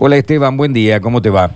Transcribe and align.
Hola 0.00 0.16
Esteban, 0.16 0.56
buen 0.56 0.72
día, 0.72 1.00
¿cómo 1.00 1.20
te 1.20 1.28
va? 1.28 1.50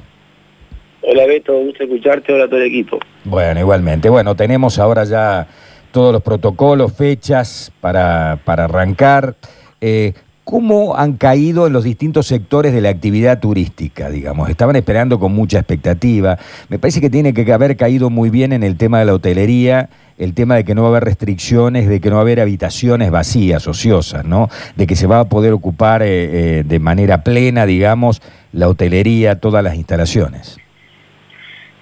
Hola 1.02 1.26
Beto, 1.26 1.56
gusto 1.60 1.84
escucharte, 1.84 2.33
hola 2.33 2.46
a 2.46 2.49
todo 2.49 2.58
el 2.58 2.67
equipo. 2.67 2.99
Bueno, 3.22 3.61
igualmente. 3.61 4.08
Bueno, 4.08 4.34
tenemos 4.34 4.80
ahora 4.80 5.04
ya 5.04 5.46
todos 5.92 6.12
los 6.12 6.22
protocolos, 6.22 6.93
fechas 6.93 7.71
para, 7.81 8.41
para 8.45 8.65
arrancar. 8.65 9.37
Eh, 9.81 10.15
¿Cómo 10.43 10.97
han 10.97 11.13
caído 11.19 11.69
en 11.69 11.73
los 11.73 11.85
distintos 11.85 12.27
sectores 12.27 12.75
de 12.75 12.81
la 12.81 12.89
actividad 12.89 13.39
turística, 13.39 14.11
digamos? 14.11 14.51
Estaban 14.51 14.74
esperando 14.74 15.21
con 15.21 15.33
mucha 15.33 15.59
expectativa. 15.61 16.36
Me 16.68 16.80
parece 16.80 17.00
que 17.00 17.11
tiene 17.11 17.32
que 17.32 17.52
haber 17.52 17.77
caído 17.77 18.11
muy 18.11 18.30
bien 18.30 18.52
en 18.52 18.64
el 18.64 18.77
tema 18.77 18.98
de 18.98 19.04
la 19.04 19.14
hotelería, 19.14 19.88
el 20.23 20.34
tema 20.34 20.54
de 20.54 20.64
que 20.64 20.75
no 20.75 20.82
va 20.82 20.89
a 20.89 20.91
haber 20.93 21.04
restricciones, 21.04 21.89
de 21.89 22.00
que 22.00 22.09
no 22.09 22.16
va 22.16 22.20
a 22.20 22.22
haber 22.22 22.41
habitaciones 22.41 23.11
vacías, 23.11 23.66
ociosas, 23.66 24.25
¿no? 24.25 24.48
De 24.77 24.86
que 24.86 24.95
se 24.95 25.09
va 25.09 25.18
a 25.18 25.25
poder 25.29 25.52
ocupar 25.52 26.02
eh, 26.02 26.07
eh, 26.09 26.62
de 26.64 26.79
manera 26.79 27.25
plena, 27.25 27.66
digamos, 27.66 28.22
la 28.53 28.68
hotelería, 28.68 29.40
todas 29.40 29.64
las 29.64 29.75
instalaciones. 29.75 30.58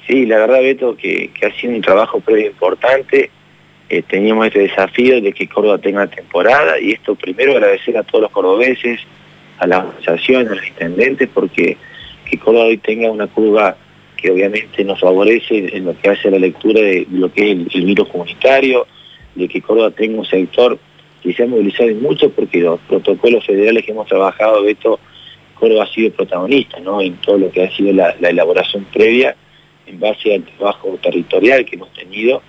Sí, 0.07 0.25
la 0.25 0.39
verdad, 0.39 0.61
Beto, 0.61 0.97
que, 0.97 1.31
ha 1.47 1.61
sido 1.61 1.75
un 1.75 1.83
trabajo 1.83 2.21
previo 2.21 2.47
importante 2.47 3.31
eh, 3.91 4.03
teníamos 4.03 4.47
este 4.47 4.61
desafío 4.61 5.21
de 5.21 5.33
que 5.33 5.49
Córdoba 5.49 5.79
tenga 5.79 6.07
temporada 6.07 6.79
y 6.81 6.93
esto 6.93 7.17
primero 7.17 7.53
agradecer 7.53 7.99
a 7.99 8.05
todos 8.05 8.23
los 8.23 8.31
cordobeses, 8.31 9.01
a 9.59 9.67
la 9.67 9.79
asociación, 9.79 10.47
a 10.47 10.55
los 10.55 10.65
intendentes, 10.65 11.29
porque 11.35 11.77
que 12.25 12.39
Córdoba 12.39 12.67
hoy 12.67 12.79
tenga 12.79 13.11
una 13.11 13.27
curva 13.27 13.77
que 14.21 14.31
obviamente 14.31 14.85
nos 14.85 15.01
favorece 15.01 15.77
en 15.77 15.85
lo 15.87 15.99
que 15.99 16.11
hace 16.11 16.31
la 16.31 16.39
lectura 16.39 16.81
de 16.81 17.07
lo 17.11 17.33
que 17.33 17.53
es 17.53 17.75
el, 17.75 17.85
virus 17.85 18.09
comunitario, 18.09 18.87
de 19.35 19.49
que 19.49 19.63
Córdoba 19.63 19.91
tenga 19.91 20.19
un 20.19 20.27
sector 20.27 20.79
que 21.23 21.33
se 21.33 21.43
ha 21.43 21.47
movilizado 21.47 21.91
mucho 21.95 22.31
porque 22.31 22.61
los 22.61 22.81
protocolos 22.81 23.45
federales 23.45 23.85
que 23.85 23.93
hemos 23.93 24.09
trabajado, 24.09 24.63
Beto, 24.63 24.99
Córdoba 25.55 25.85
ha 25.85 25.95
sido 25.95 26.11
protagonista 26.13 26.81
¿no? 26.81 27.01
en 27.01 27.17
todo 27.17 27.39
lo 27.39 27.51
que 27.51 27.65
ha 27.65 27.77
sido 27.77 27.93
la, 27.93 28.15
la 28.21 28.31
elaboración 28.31 28.87
previa 28.93 29.37
en 29.87 30.01
base 30.01 30.35
al 30.35 30.45
trabajo 30.45 30.99
territorial 31.03 31.65
que 31.65 31.77
hemos 31.77 31.93
tenido 31.93 32.43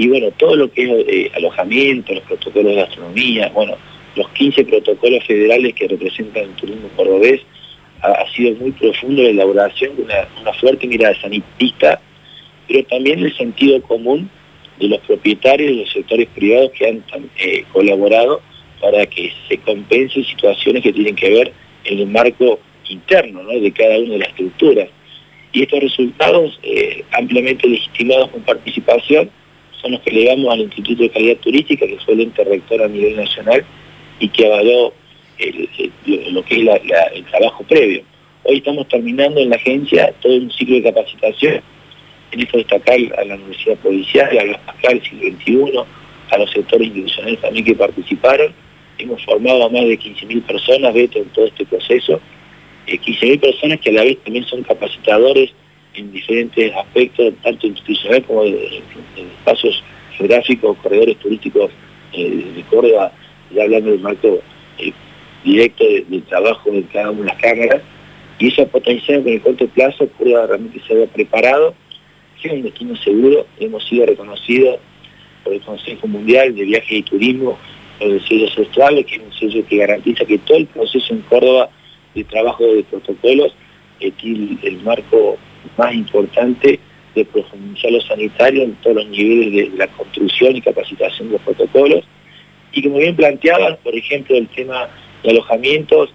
y 0.00 0.08
bueno, 0.08 0.30
todo 0.38 0.56
lo 0.56 0.72
que 0.72 0.82
es 0.82 1.08
eh, 1.08 1.30
alojamiento, 1.34 2.14
los 2.14 2.22
protocolos 2.24 2.70
de 2.70 2.74
gastronomía, 2.76 3.50
bueno, 3.50 3.76
los 4.16 4.28
15 4.30 4.64
protocolos 4.64 5.24
federales 5.26 5.74
que 5.74 5.88
representan 5.88 6.44
el 6.44 6.50
turismo 6.52 6.88
cordobés, 6.96 7.42
ha, 8.02 8.26
sido 8.34 8.54
muy 8.56 8.72
profundo 8.72 9.22
la 9.22 9.30
elaboración 9.30 9.96
de 9.96 10.02
una, 10.02 10.52
fuerte 10.54 10.86
mirada 10.86 11.14
sanitista, 11.20 12.00
pero 12.66 12.84
también 12.84 13.20
el 13.20 13.36
sentido 13.36 13.80
común 13.82 14.30
de 14.78 14.88
los 14.88 15.00
propietarios 15.00 15.70
de 15.70 15.76
los 15.82 15.92
sectores 15.92 16.28
privados 16.34 16.70
que 16.72 16.86
han 16.86 17.04
eh, 17.38 17.64
colaborado 17.72 18.40
para 18.80 19.06
que 19.06 19.32
se 19.48 19.58
compensen 19.58 20.24
situaciones 20.24 20.82
que 20.82 20.92
tienen 20.92 21.14
que 21.14 21.30
ver 21.30 21.52
en 21.84 21.98
el 21.98 22.06
marco 22.06 22.58
interno 22.88 23.46
de 23.46 23.72
cada 23.72 23.98
una 23.98 24.12
de 24.14 24.18
las 24.18 24.28
estructuras. 24.28 24.88
Y 25.52 25.62
estos 25.62 25.80
resultados 25.80 26.58
eh, 26.62 27.04
ampliamente 27.12 27.68
legitimados 27.68 28.30
con 28.30 28.42
participación 28.42 29.30
son 29.80 29.92
los 29.92 30.00
que 30.00 30.12
legamos 30.12 30.52
al 30.52 30.60
Instituto 30.60 31.02
de 31.02 31.10
Calidad 31.10 31.36
Turística, 31.36 31.86
que 31.86 31.98
fue 31.98 32.14
el 32.14 32.20
ente 32.20 32.44
rector 32.44 32.82
a 32.82 32.88
nivel 32.88 33.16
nacional 33.16 33.64
y 34.18 34.28
que 34.28 34.46
avaló 34.46 34.92
lo 36.06 36.44
que 36.44 36.62
es 36.62 36.68
el 37.14 37.24
trabajo 37.24 37.64
previo. 37.64 38.02
Hoy 38.44 38.58
estamos 38.58 38.88
terminando 38.88 39.40
en 39.40 39.50
la 39.50 39.56
agencia 39.56 40.12
todo 40.20 40.34
un 40.34 40.50
ciclo 40.50 40.76
de 40.76 40.82
capacitación. 40.84 41.60
En 42.32 42.40
esto 42.40 42.58
destacar 42.58 42.98
a 43.18 43.24
la 43.24 43.34
Universidad 43.34 43.76
Provincial, 43.78 44.38
a 44.38 44.44
la 44.44 44.88
del 44.88 45.02
siglo 45.02 45.30
XXI, 45.36 45.78
a 46.30 46.38
los 46.38 46.50
sectores 46.50 46.88
institucionales 46.88 47.40
también 47.40 47.64
que 47.64 47.74
participaron. 47.74 48.52
Hemos 48.98 49.24
formado 49.24 49.64
a 49.64 49.68
más 49.68 49.82
de 49.82 49.98
15.000 49.98 50.42
personas, 50.42 50.94
en 50.94 51.08
todo 51.30 51.46
este 51.46 51.64
proceso. 51.64 52.20
15.000 52.86 53.18
eh, 53.22 53.38
personas 53.38 53.80
que 53.80 53.90
a 53.90 53.92
la 53.94 54.04
vez 54.04 54.18
también 54.24 54.44
son 54.44 54.62
capacitadores 54.62 55.52
en 55.94 56.12
diferentes 56.12 56.72
aspectos, 56.74 57.34
tanto 57.42 57.66
institucionales 57.66 58.24
como 58.26 58.44
de, 58.44 58.82
espacios 59.38 59.82
geográficos, 60.16 60.76
corredores 60.78 61.16
turísticos 61.18 61.70
eh, 62.12 62.52
de 62.54 62.62
Córdoba, 62.62 63.12
ya 63.52 63.62
hablando 63.64 63.90
del 63.90 64.00
marco 64.00 64.40
eh, 64.78 64.92
directo 65.44 65.84
del 65.84 66.22
trabajo 66.24 66.70
de 66.70 66.82
cada 66.92 67.10
una 67.10 67.20
de 67.20 67.26
las 67.26 67.36
cámaras, 67.36 67.82
y 68.38 68.48
esa 68.48 68.64
potencial 68.66 69.22
que 69.22 69.30
en 69.30 69.34
el 69.36 69.42
corto 69.42 69.66
plazo 69.68 70.08
Córdoba 70.16 70.46
realmente 70.46 70.80
se 70.86 71.06
preparado, 71.08 71.74
que 72.40 72.48
es 72.48 72.54
un 72.54 72.62
destino 72.62 72.96
seguro, 72.96 73.46
hemos 73.58 73.86
sido 73.86 74.06
reconocidos 74.06 74.78
por 75.44 75.52
el 75.52 75.60
Consejo 75.60 76.06
Mundial 76.06 76.54
de 76.54 76.64
Viajes 76.64 76.98
y 76.98 77.02
Turismo, 77.02 77.58
por 77.98 78.08
el 78.08 78.26
sello 78.26 78.46
Astrales, 78.46 79.04
que 79.06 79.16
es 79.16 79.22
un 79.22 79.32
sello 79.32 79.66
que 79.68 79.76
garantiza 79.76 80.24
que 80.24 80.38
todo 80.38 80.56
el 80.56 80.66
proceso 80.66 81.12
en 81.12 81.20
Córdoba 81.22 81.68
de 82.14 82.24
trabajo 82.24 82.64
de 82.64 82.82
protocolos, 82.84 83.54
tiene 84.16 84.56
el 84.62 84.80
marco 84.82 85.36
más 85.76 85.94
importante 85.94 86.80
de 87.14 87.24
profundizar 87.26 87.90
lo 87.90 88.00
sanitario 88.00 88.62
en 88.62 88.74
todos 88.76 88.96
los 88.96 89.08
niveles 89.08 89.70
de 89.70 89.76
la 89.76 89.86
construcción 89.88 90.56
y 90.56 90.62
capacitación 90.62 91.28
de 91.28 91.32
los 91.34 91.42
protocolos. 91.42 92.04
Y 92.72 92.82
como 92.82 92.98
bien 92.98 93.16
planteaban, 93.16 93.76
por 93.82 93.94
ejemplo, 93.94 94.36
el 94.36 94.46
tema 94.48 94.88
de 95.22 95.30
alojamientos, 95.30 96.10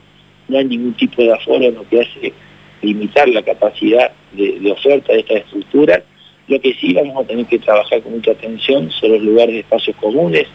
no 0.48 0.58
hay 0.58 0.66
ningún 0.66 0.94
tipo 0.94 1.22
de 1.22 1.34
aforo 1.34 1.66
en 1.66 1.76
lo 1.76 1.88
que 1.88 2.02
hace 2.02 2.34
limitar 2.82 3.28
la 3.30 3.42
capacidad 3.42 4.12
de, 4.34 4.72
oferta 4.72 5.14
de 5.14 5.20
estas 5.20 5.38
estructuras. 5.38 6.04
Lo 6.48 6.60
que 6.62 6.74
sí 6.76 6.94
vamos 6.94 7.24
a 7.24 7.28
tener 7.28 7.46
que 7.48 7.60
trabajar 7.60 8.02
con 8.02 8.14
mucha 8.14 8.32
atención 8.32 8.92
son 8.92 9.14
los 9.14 9.22
lugares 9.22 9.54
de 9.56 9.60
espacios 9.62 9.96
comunes, 9.98 10.48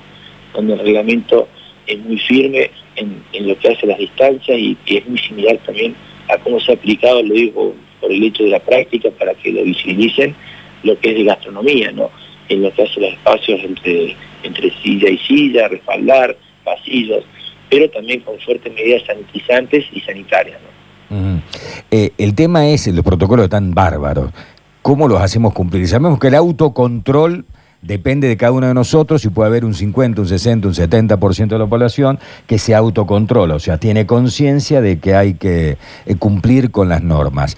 donde 0.55 0.75
el 0.75 0.78
reglamento 0.81 1.49
es 1.87 1.99
muy 1.99 2.19
firme 2.19 2.71
en, 2.97 3.49
lo 3.49 3.59
que 3.59 3.69
hace 3.69 3.87
las 3.87 3.99
distancias 3.99 4.56
y, 4.59 4.77
y, 4.87 4.99
es 4.99 5.09
muy 5.09 5.19
similar 5.19 5.59
también 5.59 5.94
a 6.28 6.37
cómo 6.39 6.60
se 6.60 6.71
ha 6.71 6.75
aplicado, 6.75 7.22
lo 7.22 7.34
digo 7.34 7.75
por 8.00 8.12
el 8.12 8.22
hecho 8.22 8.44
de 8.44 8.50
la 8.50 8.60
práctica 8.60 9.10
para 9.10 9.34
que 9.34 9.53
lo 9.53 9.65
visibilicen 9.65 10.34
lo 10.83 10.99
que 10.99 11.10
es 11.10 11.16
de 11.16 11.25
gastronomía, 11.25 11.91
¿no? 11.93 12.10
En 12.49 12.62
lo 12.62 12.72
que 12.72 12.83
hace 12.83 13.00
los 13.00 13.12
espacios 13.12 13.60
entre, 13.62 14.16
entre 14.43 14.71
silla 14.83 15.10
y 15.10 15.19
silla, 15.19 15.69
respaldar, 15.69 16.37
pasillos, 16.65 17.25
pero 17.70 17.88
también 17.91 18.20
con 18.20 18.38
fuertes 18.41 18.72
medidas 18.75 19.03
sanitizantes 19.06 19.84
y 19.92 20.00
sanitarias, 20.00 20.58
¿no? 20.60 20.81
Eh, 21.91 22.12
el 22.19 22.34
tema 22.34 22.69
es, 22.69 22.86
los 22.88 23.04
protocolos 23.04 23.48
tan 23.48 23.72
bárbaros, 23.72 24.31
¿cómo 24.82 25.08
los 25.08 25.20
hacemos 25.20 25.53
cumplir? 25.53 25.88
Sabemos 25.88 26.20
que 26.20 26.28
el 26.28 26.36
autocontrol 26.36 27.44
depende 27.82 28.28
de 28.28 28.36
cada 28.36 28.53
uno 28.53 28.69
de 28.69 28.75
nosotros 28.75 29.25
y 29.25 29.28
puede 29.28 29.48
haber 29.48 29.64
un 29.64 29.75
50, 29.75 30.20
un 30.20 30.28
60, 30.28 30.69
un 30.69 30.75
70% 30.75 31.48
de 31.48 31.59
la 31.59 31.66
población 31.66 32.19
que 32.47 32.59
se 32.59 32.75
autocontrola, 32.75 33.54
o 33.54 33.59
sea, 33.59 33.78
tiene 33.78 34.06
conciencia 34.06 34.80
de 34.80 34.98
que 34.98 35.14
hay 35.14 35.34
que 35.34 35.78
eh, 36.06 36.14
cumplir 36.16 36.70
con 36.70 36.88
las 36.88 37.03
normas. 37.03 37.56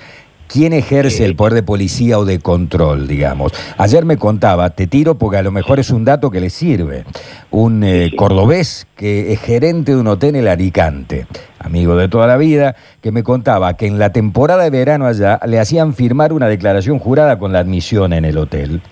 ¿Quién 0.53 0.75
ejerce 0.75 1.25
el 1.25 1.35
poder 1.35 1.55
de 1.55 1.63
policía 1.63 2.19
o 2.19 2.27
de 2.27 2.39
control, 2.39 3.09
digamos? 3.09 3.53
Ayer 3.79 4.05
me 4.05 4.19
contaba, 4.19 4.69
te 4.69 4.87
tiro 4.87 5.15
porque 5.15 5.39
a 5.39 5.43
lo 5.43 5.51
mejor 5.51 5.81
es 5.81 5.89
un 5.89 6.05
dato 6.05 6.31
que 6.31 6.41
le 6.41 6.51
sirve, 6.51 7.05
un 7.51 7.83
eh, 7.83 8.11
cordobés 8.15 8.87
que 8.95 9.33
es 9.33 9.41
gerente 9.41 9.93
de 9.93 9.99
un 9.99 10.09
hotel 10.09 10.31
en 10.31 10.43
el 10.43 10.49
Alicante, 10.49 11.27
amigo 11.59 11.97
de 11.97 12.09
toda 12.09 12.27
la 12.27 12.37
vida, 12.37 12.77
que 13.01 13.13
me 13.13 13.23
contaba 13.23 13.79
que 13.79 13.87
en 13.87 13.99
la 13.99 14.13
temporada 14.13 14.65
de 14.65 14.69
verano 14.69 15.07
allá 15.07 15.41
le 15.47 15.59
hacían 15.59 15.95
firmar 15.95 16.35
una 16.35 16.49
declaración 16.49 16.99
jurada 16.99 17.39
con 17.39 17.55
la 17.55 17.61
admisión 17.61 18.13
en 18.13 18.27
el 18.27 18.37
hotel 18.37 18.83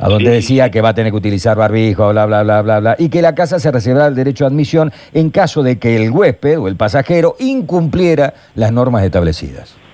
a 0.00 0.08
donde 0.08 0.30
decía 0.30 0.72
que 0.72 0.80
va 0.80 0.88
a 0.88 0.94
tener 0.94 1.12
que 1.12 1.18
utilizar 1.18 1.56
barbijo, 1.56 2.10
bla, 2.10 2.26
bla, 2.26 2.42
bla, 2.42 2.62
bla, 2.62 2.80
bla, 2.80 2.96
y 2.98 3.10
que 3.10 3.22
la 3.22 3.36
casa 3.36 3.60
se 3.60 3.70
reservará 3.70 4.08
el 4.08 4.16
derecho 4.16 4.42
de 4.44 4.48
admisión 4.48 4.92
en 5.14 5.30
caso 5.30 5.62
de 5.62 5.78
que 5.78 5.96
el 5.96 6.10
huésped 6.10 6.58
o 6.58 6.66
el 6.66 6.74
pasajero 6.74 7.36
incumpliera 7.38 8.34
las 8.56 8.72
normas 8.72 9.04
establecidas. 9.04 9.85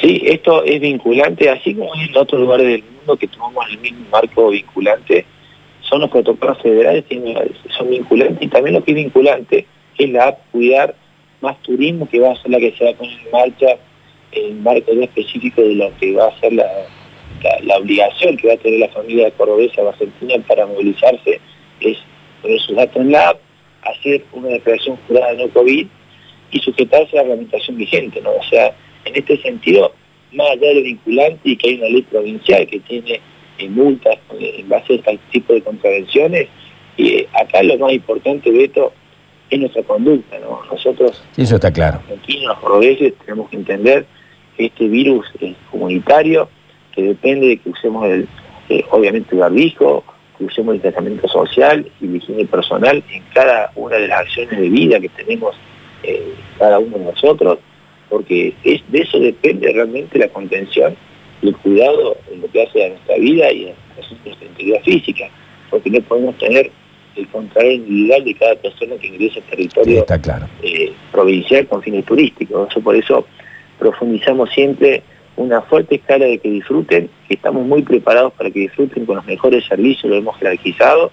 Sí, 0.00 0.22
esto 0.24 0.62
es 0.62 0.80
vinculante, 0.80 1.50
así 1.50 1.74
como 1.74 1.92
en 1.94 2.16
otros 2.16 2.40
lugares 2.40 2.66
del 2.66 2.84
mundo 2.84 3.16
que 3.16 3.26
tomamos 3.26 3.64
el 3.68 3.78
mismo 3.78 4.06
marco 4.12 4.50
vinculante, 4.50 5.24
son 5.80 6.02
los 6.02 6.10
protocolos 6.10 6.62
federales, 6.62 7.04
son 7.76 7.90
vinculantes, 7.90 8.38
y 8.40 8.48
también 8.48 8.74
lo 8.74 8.84
que 8.84 8.92
es 8.92 8.96
vinculante 8.96 9.66
es 9.98 10.10
la 10.10 10.28
app 10.28 10.38
Cuidar 10.52 10.94
Más 11.40 11.60
Turismo, 11.62 12.08
que 12.08 12.20
va 12.20 12.32
a 12.32 12.36
ser 12.36 12.52
la 12.52 12.58
que 12.58 12.72
se 12.72 12.84
va 12.84 12.90
a 12.90 12.94
poner 12.94 13.18
en 13.24 13.30
marcha 13.32 13.66
en 14.30 14.62
marco 14.62 14.92
específico 14.92 15.62
de 15.62 15.74
lo 15.74 15.90
que 15.98 16.12
va 16.12 16.28
a 16.28 16.40
ser 16.40 16.52
la, 16.52 16.66
obligación 17.76 18.36
que 18.36 18.48
va 18.48 18.54
a 18.54 18.58
tener 18.58 18.80
la 18.80 18.88
familia 18.88 19.30
cordobesa 19.32 19.82
o 19.82 19.92
para 20.46 20.66
movilizarse, 20.66 21.40
es 21.80 21.98
poner 22.42 22.60
sus 22.60 22.76
datos 22.76 22.96
en 22.96 23.10
la 23.10 23.30
app, 23.30 23.40
hacer 23.82 24.22
una 24.32 24.48
declaración 24.48 24.96
jurada 25.08 25.32
de 25.32 25.46
no 25.46 25.52
COVID 25.52 25.86
y 26.50 26.58
sujetarse 26.60 27.18
a 27.18 27.22
la 27.22 27.28
reglamentación 27.30 27.76
vigente, 27.76 28.20
¿no? 28.20 28.30
O 28.30 28.44
sea, 28.44 28.74
en 29.08 29.16
este 29.16 29.36
sentido, 29.38 29.92
más 30.32 30.50
allá 30.50 30.68
de 30.68 30.74
lo 30.74 30.82
vinculante 30.82 31.40
y 31.44 31.56
que 31.56 31.68
hay 31.70 31.74
una 31.76 31.88
ley 31.88 32.02
provincial 32.02 32.66
que 32.66 32.80
tiene 32.80 33.20
eh, 33.58 33.68
multas 33.68 34.18
en 34.38 34.68
base 34.68 34.94
a 34.94 34.96
este 34.96 35.18
tipo 35.30 35.52
de 35.52 35.62
contravenciones, 35.62 36.48
y 36.96 37.08
eh, 37.08 37.28
acá 37.32 37.62
lo 37.62 37.78
más 37.78 37.92
importante, 37.92 38.50
Beto, 38.50 38.92
es 39.50 39.58
nuestra 39.58 39.82
conducta, 39.82 40.38
¿no? 40.40 40.60
Nosotros, 40.70 41.22
eso 41.36 41.54
está 41.54 41.72
claro. 41.72 42.00
Los 42.08 42.18
argentinos, 42.18 43.14
tenemos 43.24 43.48
que 43.48 43.56
entender 43.56 44.06
que 44.56 44.66
este 44.66 44.88
virus 44.88 45.26
es 45.40 45.54
comunitario, 45.70 46.48
que 46.94 47.02
depende 47.02 47.48
de 47.48 47.56
que 47.58 47.70
usemos 47.70 48.06
el, 48.06 48.28
eh, 48.68 48.84
obviamente 48.90 49.34
el 49.34 49.40
barbijo, 49.40 50.04
que 50.36 50.44
usemos 50.44 50.74
el 50.74 50.80
tratamiento 50.82 51.26
social 51.28 51.86
y 52.00 52.06
la 52.06 52.16
higiene 52.18 52.44
personal 52.44 53.02
en 53.10 53.22
cada 53.32 53.72
una 53.74 53.96
de 53.96 54.08
las 54.08 54.20
acciones 54.20 54.58
de 54.58 54.68
vida 54.68 55.00
que 55.00 55.08
tenemos 55.08 55.56
cada 56.58 56.78
uno 56.78 56.96
de 56.96 57.04
nosotros, 57.04 57.58
porque 58.08 58.54
es, 58.64 58.82
de 58.88 59.00
eso 59.00 59.18
depende 59.18 59.72
realmente 59.72 60.18
la 60.18 60.28
contención 60.28 60.96
y 61.42 61.48
el 61.48 61.56
cuidado 61.56 62.16
en 62.32 62.40
lo 62.40 62.48
que 62.48 62.62
hace 62.62 62.84
a 62.84 62.88
nuestra 62.90 63.16
vida 63.16 63.52
y 63.52 63.68
a 63.68 63.74
nuestra 64.24 64.46
integridad 64.46 64.82
física, 64.82 65.28
porque 65.70 65.90
no 65.90 66.00
podemos 66.02 66.36
tener 66.38 66.70
el 67.16 67.28
control 67.28 67.66
individual 67.66 68.24
de 68.24 68.34
cada 68.34 68.54
persona 68.56 68.96
que 68.96 69.06
ingresa 69.08 69.40
al 69.40 69.44
territorio 69.44 70.06
eh, 70.62 70.92
provincial 71.10 71.66
con 71.66 71.82
fines 71.82 72.04
turísticos. 72.04 72.70
Eso 72.70 72.80
por 72.80 72.96
eso 72.96 73.26
profundizamos 73.78 74.50
siempre 74.50 75.02
una 75.36 75.62
fuerte 75.62 75.96
escala 75.96 76.26
de 76.26 76.38
que 76.38 76.50
disfruten, 76.50 77.08
que 77.28 77.34
estamos 77.34 77.64
muy 77.66 77.82
preparados 77.82 78.32
para 78.32 78.50
que 78.50 78.60
disfruten 78.60 79.06
con 79.06 79.16
los 79.16 79.26
mejores 79.26 79.64
servicios, 79.66 80.10
lo 80.10 80.16
hemos 80.16 80.36
jerarquizado, 80.38 81.12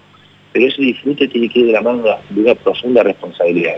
pero 0.56 0.68
ese 0.68 0.80
disfrute 0.80 1.28
tiene 1.28 1.50
que 1.50 1.58
ir 1.60 1.66
de 1.66 1.72
la 1.72 1.82
mano 1.82 2.02
de 2.30 2.40
una 2.40 2.54
profunda 2.54 3.02
responsabilidad. 3.02 3.74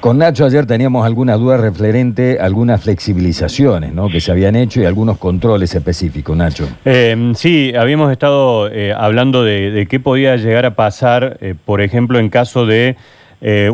Con 0.00 0.16
Nacho 0.16 0.46
ayer 0.46 0.64
teníamos 0.64 1.04
algunas 1.04 1.38
dudas 1.38 1.60
referente 1.60 2.38
a 2.40 2.46
algunas 2.46 2.82
flexibilizaciones 2.82 3.92
¿no? 3.92 4.08
que 4.08 4.20
se 4.20 4.32
habían 4.32 4.56
hecho 4.56 4.80
y 4.80 4.86
algunos 4.86 5.18
controles 5.18 5.74
específicos, 5.74 6.34
Nacho. 6.34 6.66
Eh, 6.86 7.32
sí, 7.34 7.74
habíamos 7.78 8.10
estado 8.10 8.70
eh, 8.72 8.94
hablando 8.96 9.44
de, 9.44 9.86
qué 9.90 10.00
podía 10.00 10.36
llegar 10.36 10.64
a 10.64 10.74
pasar, 10.74 11.36
eh, 11.42 11.54
por 11.62 11.82
ejemplo, 11.82 12.18
en 12.18 12.30
caso 12.30 12.64
de 12.64 12.96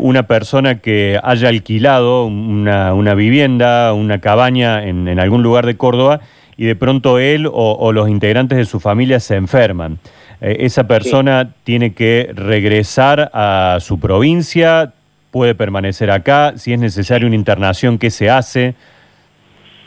una 0.00 0.24
persona 0.24 0.80
que 0.80 1.20
haya 1.22 1.48
alquilado 1.48 2.26
una, 2.26 3.14
vivienda, 3.14 3.92
una 3.94 4.20
cabaña 4.20 4.84
en, 4.84 5.20
algún 5.20 5.44
lugar 5.44 5.66
de 5.66 5.76
Córdoba 5.76 6.20
y 6.56 6.66
de 6.66 6.74
pronto 6.74 7.20
él 7.20 7.48
o 7.50 7.92
los 7.92 8.08
integrantes 8.08 8.58
de 8.58 8.64
su 8.64 8.80
familia 8.80 9.20
se 9.20 9.36
enferman. 9.36 9.98
Eh, 10.42 10.66
esa 10.66 10.88
persona 10.88 11.54
tiene 11.62 11.94
que 11.94 12.30
regresar 12.34 13.30
a 13.32 13.78
su 13.80 14.00
provincia, 14.00 14.92
puede 15.30 15.54
permanecer 15.54 16.10
acá, 16.10 16.54
si 16.58 16.72
es 16.72 16.80
necesaria 16.80 17.26
una 17.26 17.36
internación, 17.36 17.96
¿qué 17.96 18.10
se 18.10 18.28
hace? 18.28 18.74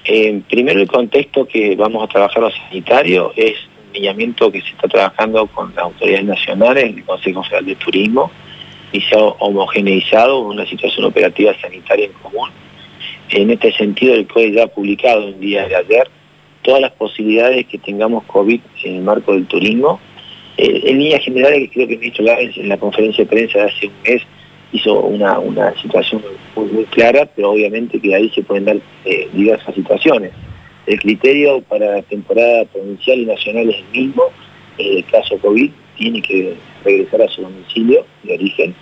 Eh, 0.06 0.42
primero 0.50 0.80
el 0.80 0.88
contexto 0.88 1.46
que 1.46 1.76
vamos 1.76 2.04
a 2.04 2.08
trabajar 2.08 2.42
los 2.42 2.54
sanitarios 2.54 3.34
es 3.36 3.56
un 3.88 3.94
lineamiento 3.94 4.50
que 4.50 4.62
se 4.62 4.70
está 4.70 4.88
trabajando 4.88 5.46
con 5.48 5.74
las 5.76 5.84
autoridades 5.84 6.26
nacionales, 6.26 6.86
el 6.86 7.04
Consejo 7.04 7.44
Federal 7.44 7.66
de 7.66 7.76
Turismo, 7.76 8.32
y 8.94 9.02
se 9.02 9.14
ha 9.14 9.20
homogeneizado 9.20 10.40
una 10.40 10.66
situación 10.66 11.06
operativa 11.06 11.54
sanitaria 11.60 12.06
en 12.06 12.14
común. 12.14 12.50
En 13.30 13.50
este 13.50 13.74
sentido, 13.74 14.14
el 14.14 14.26
COE 14.26 14.54
ya 14.54 14.64
ha 14.64 14.68
publicado 14.68 15.28
el 15.28 15.40
día 15.40 15.68
de 15.68 15.76
ayer 15.76 16.08
todas 16.62 16.80
las 16.80 16.92
posibilidades 16.94 17.66
que 17.66 17.78
tengamos 17.78 18.24
COVID 18.24 18.62
en 18.84 18.96
el 18.96 19.02
marco 19.02 19.34
del 19.34 19.48
turismo 19.48 20.00
eh, 20.58 20.82
en 20.86 21.00
líneas 21.00 21.24
generales, 21.24 21.70
creo 21.74 21.88
que 21.88 21.94
el 21.96 22.00
ministro 22.00 22.24
Lávez 22.24 22.56
en 22.56 22.70
la 22.70 22.78
conferencia 22.78 23.26
de 23.26 23.30
prensa 23.30 23.60
de 23.60 23.66
hace 23.66 23.88
un 23.88 23.94
mes 24.04 24.22
hizo 24.72 25.00
una, 25.02 25.74
situación 25.82 26.22
muy, 26.56 26.86
clara, 26.86 27.26
pero 27.26 27.52
obviamente 27.52 28.00
que 28.00 28.16
ahí 28.16 28.30
se 28.30 28.42
pueden 28.42 28.66
dar 28.66 28.78
eh, 29.06 29.28
diversas 29.34 29.76
situaciones. 29.76 30.32
El 30.86 31.00
criterio 31.00 31.62
para 31.62 32.02
temporada 32.04 32.66
provincial 32.66 33.20
y 33.20 33.26
nacional 33.26 33.70
es 33.70 33.78
el 33.78 34.00
mismo. 34.00 34.24
En 34.78 34.98
el 34.98 35.06
caso 35.06 35.38
COVID 35.40 35.72
tiene 35.98 36.22
que 36.22 36.54
regresar 36.84 37.22
a 37.22 37.28
su 37.28 37.42
domicilio 37.42 38.06
de 38.24 38.34
origen. 38.34 38.76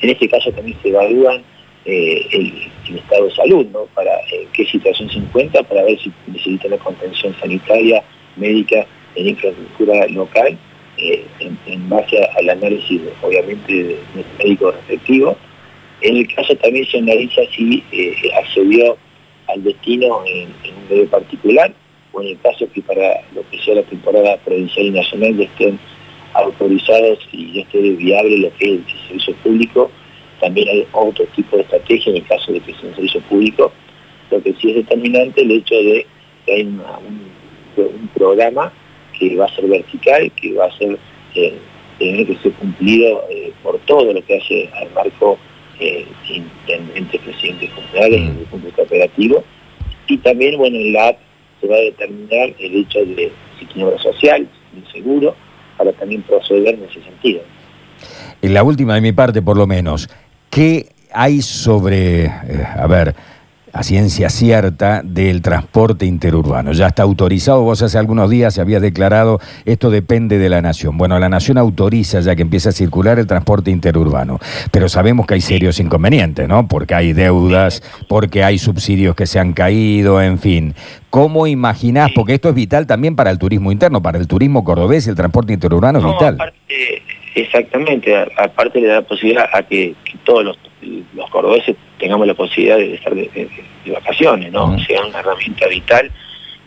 En 0.00 0.10
este 0.10 0.28
caso 0.28 0.50
también 0.52 0.76
se 0.82 0.88
evalúan 0.88 1.42
eh, 1.84 2.26
el, 2.32 2.96
estado 2.96 3.26
de 3.26 3.34
salud, 3.34 3.66
¿no? 3.72 3.84
para 3.94 4.10
qué 4.52 4.64
situación 4.66 5.08
se 5.10 5.18
encuentra, 5.18 5.62
para 5.62 5.84
ver 5.84 5.98
si 6.00 6.10
necesita 6.26 6.68
la 6.68 6.78
contención 6.78 7.34
sanitaria, 7.40 8.02
médica, 8.36 8.84
en 9.14 9.28
infraestructura 9.28 10.06
local 10.08 10.58
en, 11.00 11.88
base 11.88 12.16
al 12.36 12.50
análisis, 12.50 13.00
obviamente, 13.22 13.72
del 13.72 13.98
médico 14.38 14.70
respectivo. 14.72 15.36
En 16.00 16.16
el 16.16 16.34
caso 16.34 16.54
también 16.56 16.86
se 16.86 16.98
analiza 16.98 17.42
si 17.54 17.82
eh, 17.92 18.14
accedió 18.38 18.96
al 19.48 19.62
destino 19.62 20.22
en, 20.26 20.48
un 20.48 20.88
medio 20.88 21.08
particular, 21.08 21.72
o 22.12 22.22
en 22.22 22.28
el 22.28 22.40
caso 22.40 22.66
que 22.72 22.82
para 22.82 23.20
lo 23.34 23.48
que 23.50 23.58
sea 23.58 23.74
la 23.74 23.82
temporada 23.82 24.36
provincial 24.38 24.86
y 24.86 24.90
nacional 24.90 25.36
ya 25.36 25.44
estén 25.44 25.78
autorizados 26.34 27.18
y 27.32 27.52
ya 27.52 27.62
esté 27.62 27.80
viable 27.80 28.38
lo 28.38 28.56
que 28.56 28.74
es 28.74 28.80
el 28.80 28.84
servicio 29.08 29.34
público, 29.42 29.90
también 30.40 30.68
hay 30.68 30.86
otro 30.92 31.24
tipo 31.36 31.56
de 31.56 31.62
estrategia 31.62 32.10
en 32.10 32.16
el 32.16 32.26
caso 32.26 32.52
de 32.52 32.60
que 32.60 32.72
sea 32.72 32.88
un 32.88 32.94
servicio 32.94 33.20
público, 33.22 33.72
lo 34.30 34.42
que 34.42 34.54
sí 34.54 34.70
es 34.70 34.76
determinante 34.76 35.42
el 35.42 35.50
hecho 35.50 35.74
de 35.74 36.06
que 36.46 36.52
hay 36.52 36.62
un 36.62 38.10
programa 38.14 38.72
que 39.28 39.36
va 39.36 39.44
a 39.44 39.54
ser 39.54 39.66
vertical, 39.66 40.32
que 40.32 40.54
va 40.54 40.64
a 40.64 40.78
ser 40.78 40.98
eh, 41.34 41.54
tener 41.98 42.26
que 42.26 42.36
ser 42.36 42.52
cumplido 42.52 43.22
eh, 43.30 43.52
por 43.62 43.78
todo 43.80 44.12
lo 44.12 44.24
que 44.24 44.38
hace 44.38 44.70
al 44.74 44.90
marco 44.92 45.38
eh, 45.78 46.06
intendentes, 46.28 47.20
presidentes 47.20 47.70
comunales, 47.70 48.20
en 48.20 48.38
el 48.38 48.46
punto 48.46 48.82
operativo. 48.82 49.44
Y 50.08 50.16
también, 50.18 50.56
bueno, 50.56 50.76
en 50.76 50.92
la 50.92 51.08
app 51.08 51.18
se 51.60 51.68
va 51.68 51.76
a 51.76 51.80
determinar 51.80 52.50
el 52.58 52.76
hecho 52.76 53.00
de 53.00 53.30
si 53.58 53.66
tiene 53.66 53.84
obra 53.84 53.98
social, 53.98 54.48
si 54.74 54.92
seguro, 54.92 55.36
para 55.76 55.92
también 55.92 56.22
proceder 56.22 56.74
en 56.74 56.84
ese 56.84 57.02
sentido. 57.02 57.42
En 58.42 58.54
la 58.54 58.62
última 58.62 58.94
de 58.94 59.02
mi 59.02 59.12
parte, 59.12 59.42
por 59.42 59.58
lo 59.58 59.66
menos, 59.66 60.08
¿qué 60.48 60.86
hay 61.12 61.42
sobre, 61.42 62.28
a 62.28 62.86
ver, 62.86 63.14
a 63.72 63.82
ciencia 63.82 64.30
cierta 64.30 65.02
del 65.04 65.42
transporte 65.42 66.06
interurbano. 66.06 66.72
Ya 66.72 66.88
está 66.88 67.02
autorizado, 67.02 67.62
vos 67.62 67.82
hace 67.82 67.98
algunos 67.98 68.30
días 68.30 68.54
se 68.54 68.60
había 68.60 68.80
declarado, 68.80 69.40
esto 69.64 69.90
depende 69.90 70.38
de 70.38 70.48
la 70.48 70.60
nación. 70.62 70.98
Bueno, 70.98 71.18
la 71.18 71.28
nación 71.28 71.58
autoriza 71.58 72.20
ya 72.20 72.34
que 72.34 72.42
empieza 72.42 72.70
a 72.70 72.72
circular 72.72 73.18
el 73.18 73.26
transporte 73.26 73.70
interurbano, 73.70 74.38
pero 74.70 74.88
sabemos 74.88 75.26
que 75.26 75.34
hay 75.34 75.40
serios 75.40 75.78
inconvenientes, 75.80 76.48
¿no? 76.48 76.66
Porque 76.68 76.94
hay 76.94 77.12
deudas, 77.12 77.82
porque 78.08 78.42
hay 78.42 78.58
subsidios 78.58 79.14
que 79.14 79.26
se 79.26 79.38
han 79.38 79.52
caído, 79.52 80.20
en 80.20 80.38
fin. 80.38 80.74
¿Cómo 81.10 81.46
imaginás? 81.46 82.12
Porque 82.14 82.34
esto 82.34 82.48
es 82.48 82.54
vital 82.54 82.86
también 82.86 83.16
para 83.16 83.30
el 83.30 83.38
turismo 83.38 83.72
interno, 83.72 84.02
para 84.02 84.18
el 84.18 84.26
turismo 84.26 84.64
cordobés, 84.64 85.06
el 85.08 85.16
transporte 85.16 85.52
interurbano 85.52 85.98
es 85.98 86.04
vital. 86.04 86.52
exactamente, 87.34 88.16
aparte 88.36 88.80
le 88.80 88.88
da 88.88 88.94
la 88.96 89.02
posibilidad 89.02 89.48
a 89.52 89.62
que 89.62 89.94
todos 90.24 90.44
los 90.44 90.69
los 91.14 91.30
cordobeses 91.30 91.76
tengamos 91.98 92.26
la 92.26 92.34
posibilidad 92.34 92.76
de 92.76 92.94
estar 92.94 93.14
de, 93.14 93.48
vacaciones, 93.92 94.52
¿no? 94.52 94.78
Sea 94.80 95.04
una 95.04 95.20
herramienta 95.20 95.66
vital 95.66 96.10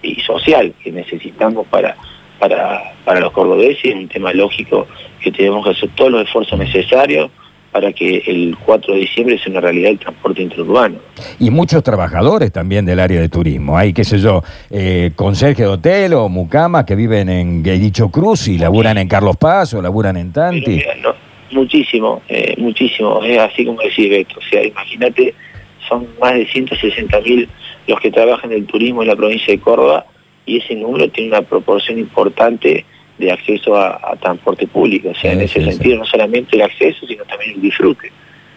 y 0.02 0.20
social 0.22 0.74
que 0.84 0.92
necesitamos 0.92 1.68
para, 1.68 1.96
para, 2.40 2.94
para 3.06 3.20
los 3.20 3.32
cordobeses, 3.32 3.86
es 3.86 3.96
un 3.96 4.08
tema 4.08 4.34
lógico 4.34 4.88
que 5.22 5.32
tenemos 5.32 5.64
que 5.66 5.72
hacer 5.72 5.90
todos 5.96 6.12
los 6.12 6.24
esfuerzos 6.24 6.60
necesarios 6.60 7.32
para 7.74 7.92
que 7.92 8.24
el 8.28 8.56
4 8.64 8.94
de 8.94 9.00
diciembre 9.00 9.40
sea 9.40 9.52
una 9.52 9.62
realidad 9.62 9.90
el 9.90 10.00
transporte 10.00 10.44
interurbano. 10.44 11.00
Y 11.40 11.50
muchos 11.50 11.82
trabajadores 11.82 12.52
también 12.52 12.86
del 12.86 13.00
área 13.00 13.20
de 13.20 13.30
turismo. 13.30 13.76
Hay, 13.76 13.94
qué 13.94 14.04
sé 14.04 14.20
yo, 14.20 14.44
eh, 14.70 15.12
conserje 15.16 15.64
de 15.64 15.70
hotel 15.70 16.14
o 16.14 16.30
mucama 16.30 16.86
que 16.86 16.96
viven 16.96 17.30
en 17.30 17.64
Guedicho 17.64 18.10
Cruz 18.10 18.48
y 18.48 18.60
laburan 18.60 19.00
en 19.00 19.08
Carlos 19.08 19.38
Paz 19.38 19.74
o 19.74 19.82
laburan 19.82 20.18
en 20.18 20.32
Tanti. 20.32 20.84
Muchísimo, 21.54 22.22
eh, 22.30 22.56
muchísimo, 22.58 23.24
es 23.24 23.38
así 23.38 23.66
como 23.66 23.82
decís 23.82 24.10
Beto, 24.10 24.40
o 24.40 24.42
sea, 24.50 24.66
imagínate, 24.66 25.34
son 25.88 26.08
más 26.20 26.34
de 26.34 26.48
160 26.48 27.20
mil 27.22 27.48
los 27.88 28.00
que 28.00 28.12
trabajan 28.12 28.52
en 28.52 28.60
el 28.60 28.66
turismo 28.66 29.02
en 29.02 29.10
la 29.10 29.16
provincia 29.16 29.54
de 29.54 29.60
Córdoba 29.60 30.06
y 30.46 30.58
ese 30.58 30.76
número 30.76 31.10
tiene 31.10 31.30
una 31.30 31.42
proporción 31.42 32.00
importante 32.00 32.86
de 33.18 33.32
acceso 33.32 33.78
a, 33.78 34.16
transporte 34.20 34.68
público, 34.68 35.10
o 35.10 35.16
sea, 35.16 35.34
en 35.34 35.42
ese 35.42 35.64
sentido 35.64 36.00
no 36.00 36.06
solamente 36.06 36.56
el 36.56 36.64
acceso, 36.64 37.06
sino 37.06 37.24
también 37.26 37.52
el 37.56 37.62
disfrute. 37.62 38.12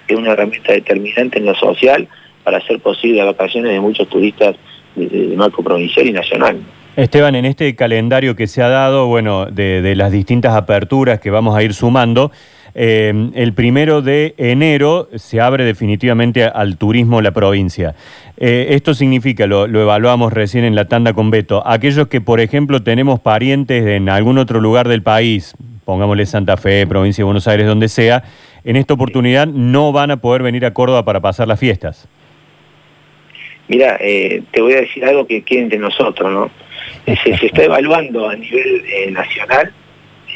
Es 0.08 0.16
una 0.16 0.32
herramienta 0.32 0.72
determinante 0.72 1.38
en 1.38 1.46
lo 1.46 1.54
social 1.54 2.08
para 2.44 2.58
hacer 2.58 2.80
posible 2.80 3.18
las 3.18 3.26
vacaciones 3.26 3.72
de 3.72 3.80
muchos 3.80 4.08
turistas 4.08 4.56
de, 4.94 5.34
marco 5.36 5.62
provincial 5.62 6.06
y 6.06 6.12
nacional. 6.12 6.58
Esteban, 6.96 7.34
en 7.34 7.44
este 7.44 7.74
calendario 7.76 8.36
que 8.36 8.46
se 8.46 8.62
ha 8.62 8.68
dado, 8.68 9.06
bueno, 9.06 9.46
de, 9.46 9.82
de 9.82 9.96
las 9.96 10.10
distintas 10.12 10.54
aperturas 10.54 11.20
que 11.20 11.30
vamos 11.30 11.54
a 11.54 11.62
ir 11.62 11.74
sumando, 11.74 12.32
eh, 12.78 13.30
el 13.32 13.54
primero 13.54 14.02
de 14.02 14.34
enero 14.36 15.08
se 15.14 15.40
abre 15.40 15.64
definitivamente 15.64 16.44
al 16.44 16.76
turismo 16.76 17.22
la 17.22 17.30
provincia. 17.30 17.94
Eh, 18.36 18.66
esto 18.72 18.92
significa, 18.92 19.46
lo, 19.46 19.64
evaluamos 19.64 20.30
recién 20.30 20.62
en 20.64 20.74
la 20.74 20.84
tanda 20.84 21.14
con 21.14 21.30
Beto, 21.30 21.66
aquellos 21.66 22.08
que, 22.08 22.20
por 22.20 22.38
ejemplo, 22.38 22.82
tenemos 22.82 23.18
parientes 23.18 23.86
en 23.86 24.10
algún 24.10 24.36
otro 24.36 24.60
lugar 24.60 24.88
del 24.88 25.02
país, 25.02 25.54
pongámosle 25.86 26.26
Santa 26.26 26.58
Fe, 26.58 26.86
provincia 26.86 27.22
de 27.22 27.24
Buenos 27.24 27.48
Aires, 27.48 27.66
donde 27.66 27.88
sea, 27.88 28.24
en 28.62 28.76
esta 28.76 28.92
oportunidad 28.92 29.46
no 29.46 29.90
van 29.92 30.10
a 30.10 30.18
poder 30.18 30.42
venir 30.42 30.66
a 30.66 30.74
Córdoba 30.74 31.02
para 31.02 31.20
pasar 31.20 31.48
las 31.48 31.58
fiestas. 31.58 32.06
Mira, 33.68 33.96
eh, 34.00 34.42
te 34.50 34.60
voy 34.60 34.74
a 34.74 34.82
decir 34.82 35.02
algo 35.02 35.26
que 35.26 35.40
quede 35.40 35.62
entre 35.62 35.78
nosotros, 35.78 36.30
¿no? 36.30 36.50
Se, 37.24 37.46
está 37.46 37.64
evaluando 37.64 38.28
a 38.28 38.36
nivel 38.36 39.14
nacional 39.14 39.72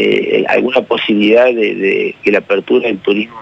eh, 0.02 0.44
alguna 0.48 0.80
posibilidad 0.80 1.44
de, 1.44 2.14
que 2.22 2.32
la 2.32 2.38
apertura 2.38 2.88
del 2.88 3.00
turismo 3.00 3.38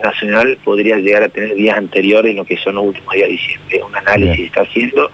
nacional 0.00 0.56
podría 0.62 0.98
llegar 0.98 1.24
a 1.24 1.28
tener 1.28 1.56
días 1.56 1.76
anteriores 1.76 2.30
en 2.30 2.36
lo 2.36 2.44
que 2.44 2.56
son 2.58 2.76
los 2.76 2.84
últimos 2.84 3.12
días 3.12 3.26
de 3.26 3.32
diciembre. 3.32 3.82
Un 3.82 3.96
análisis 3.96 4.46
está 4.46 4.62
haciendo. 4.62 5.10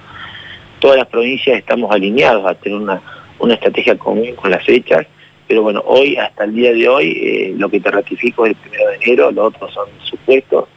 Todas 0.80 0.98
las 0.98 1.06
provincias 1.06 1.56
estamos 1.56 1.90
alineados 1.90 2.44
a 2.44 2.54
tener 2.54 2.78
una, 2.78 3.00
estrategia 3.54 3.96
común 3.96 4.34
con 4.36 4.50
las 4.50 4.62
fechas, 4.66 5.06
pero 5.48 5.62
bueno, 5.62 5.82
hoy, 5.86 6.16
hasta 6.16 6.44
el 6.44 6.54
día 6.54 6.74
de 6.74 6.86
hoy, 6.86 7.10
eh, 7.22 7.54
lo 7.56 7.70
que 7.70 7.80
te 7.80 7.90
ratifico 7.90 8.44
es 8.44 8.50
el 8.50 8.56
primero 8.56 8.90
de 8.90 8.96
enero, 8.96 9.30
los 9.30 9.46
otros 9.46 9.72
son 9.72 9.88
supuestos, 10.04 10.68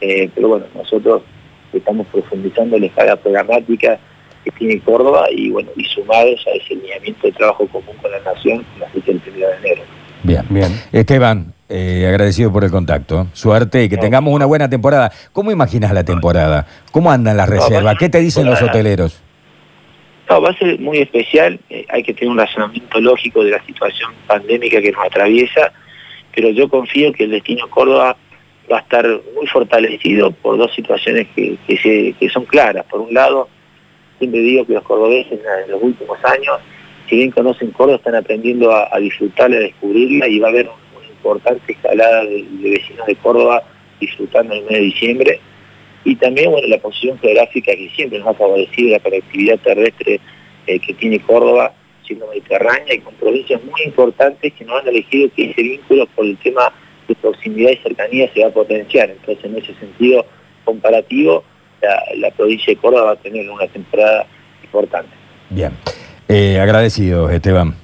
eh, 0.00 0.28
pero 0.34 0.48
bueno, 0.48 0.66
nosotros 0.74 1.22
estamos 1.72 2.06
profundizando 2.08 2.74
en 2.74 2.82
la 2.82 2.88
escala 2.88 3.14
programática 3.14 4.00
que 4.44 4.50
tiene 4.52 4.80
Córdoba 4.80 5.26
y 5.30 5.50
bueno, 5.50 5.70
y 5.76 5.84
sumados 5.84 6.44
a 6.46 6.50
ese 6.56 6.74
lineamiento 6.74 7.26
de 7.26 7.32
trabajo 7.32 7.66
común 7.68 7.94
con 8.00 8.10
la 8.10 8.20
Nación 8.20 8.64
la 8.78 8.88
fecha 8.88 9.12
del 9.12 9.20
1 9.26 9.36
de 9.36 9.56
enero. 9.56 9.82
Bien, 10.22 10.44
bien. 10.48 10.80
Esteban, 10.92 11.52
eh, 11.68 12.06
agradecido 12.06 12.52
por 12.52 12.64
el 12.64 12.70
contacto. 12.70 13.26
Suerte 13.32 13.84
y 13.84 13.88
que 13.88 13.96
tengamos 13.96 14.32
una 14.32 14.46
buena 14.46 14.68
temporada. 14.68 15.10
¿Cómo 15.32 15.50
imaginas 15.50 15.92
la 15.92 16.04
temporada? 16.04 16.66
¿Cómo 16.92 17.10
andan 17.10 17.36
las 17.36 17.48
reservas? 17.48 17.96
¿Qué 17.98 18.08
te 18.08 18.18
dicen 18.20 18.46
los 18.46 18.60
hoteleros? 18.62 19.20
No, 20.28 20.40
va 20.40 20.50
a 20.50 20.58
ser 20.58 20.78
muy 20.78 20.98
especial. 20.98 21.58
Eh, 21.70 21.84
hay 21.88 22.02
que 22.02 22.14
tener 22.14 22.30
un 22.30 22.38
razonamiento 22.38 23.00
lógico 23.00 23.42
de 23.42 23.50
la 23.50 23.64
situación 23.64 24.10
pandémica 24.26 24.80
que 24.80 24.92
nos 24.92 25.04
atraviesa, 25.04 25.72
pero 26.34 26.50
yo 26.50 26.68
confío 26.68 27.12
que 27.12 27.24
el 27.24 27.30
destino 27.32 27.68
Córdoba 27.68 28.16
va 28.70 28.78
a 28.78 28.80
estar 28.80 29.06
muy 29.34 29.46
fortalecido 29.46 30.30
por 30.30 30.56
dos 30.56 30.72
situaciones 30.74 31.26
que, 31.34 31.56
que 31.66 32.28
son 32.30 32.44
claras. 32.44 32.84
Por 32.84 33.00
un 33.00 33.12
lado, 33.12 33.48
siempre 34.22 34.40
digo 34.40 34.64
que 34.64 34.74
los 34.74 34.84
cordobeses 34.84 35.40
en 35.64 35.70
los 35.70 35.82
últimos 35.82 36.16
años 36.24 36.60
si 37.12 37.16
bien 37.16 37.30
conocen 37.30 37.72
Córdoba, 37.72 37.96
están 37.96 38.14
aprendiendo 38.14 38.74
a, 38.74 38.98
disfrutarla, 38.98 39.56
a 39.56 39.60
descubrirla 39.60 40.28
y 40.28 40.38
va 40.38 40.48
a 40.48 40.50
haber 40.50 40.66
una 40.96 41.06
importante 41.08 41.72
escalada 41.72 42.24
de, 42.24 42.46
vecinos 42.62 43.06
de 43.06 43.16
Córdoba 43.16 43.62
disfrutando 44.00 44.54
el 44.54 44.62
mes 44.62 44.70
de 44.70 44.80
diciembre. 44.80 45.40
Y 46.04 46.16
también, 46.16 46.50
bueno, 46.50 46.66
la 46.68 46.78
posición 46.78 47.18
geográfica 47.18 47.72
que 47.72 47.90
siempre 47.90 48.18
nos 48.18 48.28
ha 48.28 48.34
favorecido, 48.34 48.92
la 48.92 49.00
conectividad 49.00 49.58
terrestre 49.58 50.20
eh, 50.66 50.78
que 50.78 50.94
tiene 50.94 51.20
Córdoba, 51.20 51.74
siendo 52.06 52.26
mediterránea 52.28 52.94
y 52.94 53.00
con 53.00 53.14
provincias 53.16 53.62
muy 53.62 53.82
importantes 53.84 54.50
que 54.54 54.64
nos 54.64 54.80
han 54.80 54.88
elegido 54.88 55.28
que 55.36 55.50
ese 55.50 55.62
vínculo 55.62 56.06
por 56.16 56.24
el 56.24 56.38
tema 56.38 56.72
de 57.08 57.14
proximidad 57.16 57.72
y 57.72 57.76
cercanía 57.76 58.32
se 58.32 58.40
va 58.40 58.46
a 58.46 58.52
potenciar. 58.52 59.10
Entonces, 59.10 59.44
en 59.44 59.56
ese 59.58 59.74
sentido 59.74 60.24
comparativo, 60.64 61.44
la, 61.82 62.28
la 62.28 62.30
provincia 62.30 62.72
de 62.72 62.76
Córdoba 62.80 63.04
va 63.04 63.12
a 63.12 63.16
tener 63.16 63.48
una 63.50 63.66
temporada 63.66 64.26
importante. 64.62 65.10
Bien. 65.50 65.72
Eh, 66.28 66.58
agradecido, 66.60 67.28
Esteban. 67.28 67.74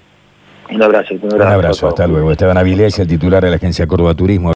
Un 0.70 0.82
abrazo. 0.82 1.14
Un 1.20 1.42
abrazo, 1.42 1.88
hasta 1.88 2.06
luego. 2.06 2.30
Esteban 2.30 2.56
Avilés, 2.56 2.98
el 2.98 3.08
titular 3.08 3.42
de 3.42 3.50
la 3.50 3.56
agencia 3.56 3.86
Córdoba 3.86 4.14
Turismo. 4.14 4.46